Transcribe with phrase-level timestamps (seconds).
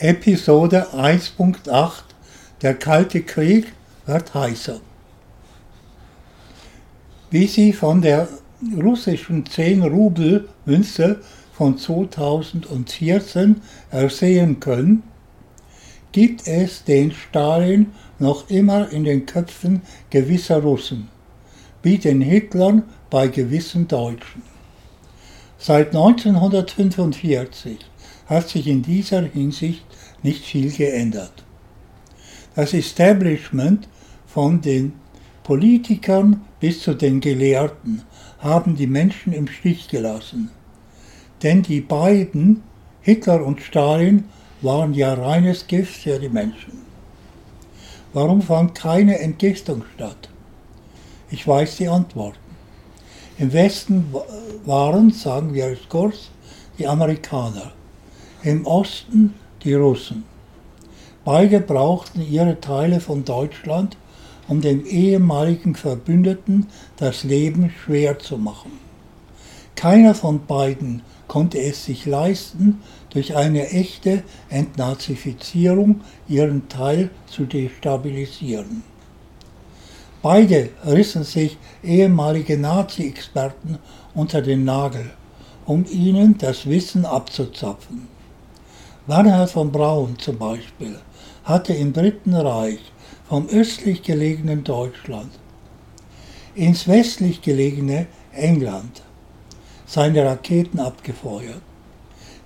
[0.00, 2.04] Episode 1.8
[2.62, 3.72] Der Kalte Krieg
[4.06, 4.80] wird heißer.
[7.32, 8.28] Wie Sie von der
[8.80, 11.18] russischen 10-Rubel-Münze
[11.52, 15.02] von 2014 ersehen können,
[16.12, 21.08] gibt es den Stalin noch immer in den Köpfen gewisser Russen,
[21.82, 24.57] wie den Hitlern bei gewissen Deutschen.
[25.60, 27.78] Seit 1945
[28.26, 29.84] hat sich in dieser Hinsicht
[30.22, 31.32] nicht viel geändert.
[32.54, 33.88] Das Establishment
[34.26, 34.92] von den
[35.42, 38.02] Politikern bis zu den Gelehrten
[38.38, 40.50] haben die Menschen im Stich gelassen.
[41.42, 42.62] Denn die beiden,
[43.00, 44.24] Hitler und Stalin,
[44.62, 46.82] waren ja reines Gift für die Menschen.
[48.12, 50.28] Warum fand keine Entgiftung statt?
[51.30, 52.47] Ich weiß die Antworten.
[53.38, 54.12] Im Westen
[54.66, 56.30] waren, sagen wir es kurz,
[56.76, 57.70] die Amerikaner
[58.42, 60.24] im Osten die Russen.
[61.24, 63.96] Beide brauchten ihre Teile von Deutschland,
[64.48, 68.72] um den ehemaligen Verbündeten das Leben schwer zu machen.
[69.76, 72.80] Keiner von beiden konnte es sich leisten,
[73.10, 78.82] durch eine echte Entnazifizierung ihren Teil zu destabilisieren.
[80.22, 83.78] Beide rissen sich ehemalige Nazi-Experten
[84.14, 85.10] unter den Nagel,
[85.64, 88.08] um ihnen das Wissen abzuzapfen.
[89.06, 90.98] Bernhard von Braun zum Beispiel
[91.44, 92.80] hatte im Dritten Reich
[93.28, 95.30] vom östlich gelegenen Deutschland
[96.54, 99.02] ins westlich gelegene England
[99.86, 101.62] seine Raketen abgefeuert.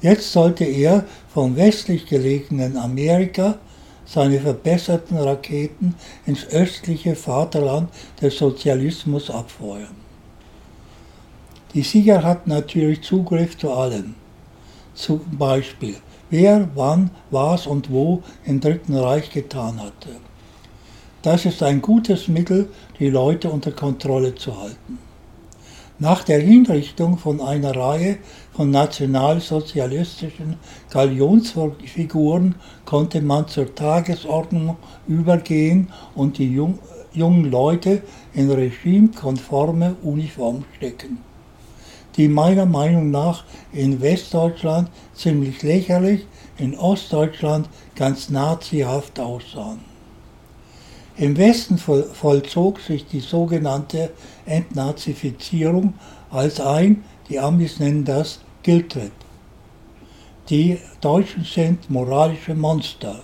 [0.02, 3.58] Jetzt sollte er vom westlich gelegenen Amerika
[4.04, 5.94] seine verbesserten Raketen
[6.26, 9.96] ins östliche Vaterland des Sozialismus abfeuern.
[11.74, 14.14] Die Sieger hatten natürlich Zugriff zu allem.
[14.94, 15.96] Zum Beispiel
[16.32, 20.08] wer, wann, was und wo im Dritten Reich getan hatte.
[21.20, 24.98] Das ist ein gutes Mittel, die Leute unter Kontrolle zu halten.
[26.02, 28.18] Nach der Hinrichtung von einer Reihe
[28.50, 30.56] von nationalsozialistischen
[30.90, 36.58] Galionsfiguren konnte man zur Tagesordnung übergehen und die
[37.12, 38.02] jungen Leute
[38.34, 41.18] in regimekonforme Uniform stecken
[42.16, 46.26] die meiner Meinung nach in Westdeutschland ziemlich lächerlich,
[46.58, 49.91] in Ostdeutschland ganz nazihaft aussahen.
[51.16, 54.10] Im Westen vollzog sich die sogenannte
[54.46, 55.94] Entnazifizierung
[56.30, 59.12] als ein, die Amis nennen das Guilt-Trip.
[60.48, 63.20] Die Deutschen sind moralische Monster.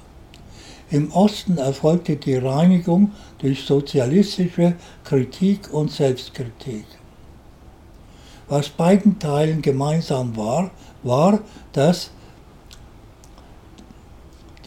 [0.91, 4.75] Im Osten erfolgte die Reinigung durch sozialistische
[5.05, 6.85] Kritik und Selbstkritik.
[8.49, 10.71] Was beiden Teilen gemeinsam war,
[11.03, 11.41] war,
[11.73, 12.11] dass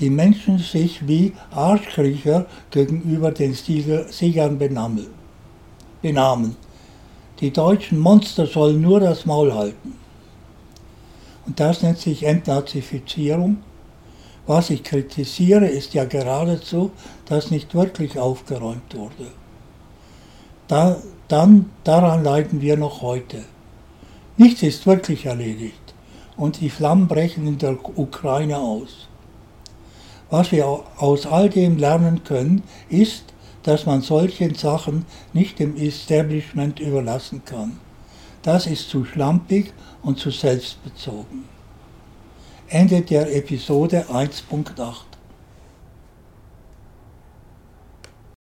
[0.02, 5.06] die Menschen sich wie Arschkriecher gegenüber den Siegern benahmen.
[7.40, 9.96] Die deutschen Monster sollen nur das Maul halten.
[11.46, 13.58] Und das nennt sich Entnazifizierung.
[14.48, 16.92] Was ich kritisiere, ist ja geradezu,
[17.26, 19.32] dass nicht wirklich aufgeräumt wurde.
[20.68, 20.98] Da,
[21.28, 23.44] dann, daran leiden wir noch heute.
[24.38, 25.94] Nichts ist wirklich erledigt
[26.38, 29.08] und die Flammen brechen in der Ukraine aus.
[30.32, 30.66] Was wir
[30.98, 33.26] aus all dem lernen können, ist,
[33.64, 37.80] dass man solchen Sachen nicht dem Establishment überlassen kann.
[38.42, 41.46] Das ist zu schlampig und zu selbstbezogen.
[42.70, 45.11] Ende der Episode 1.8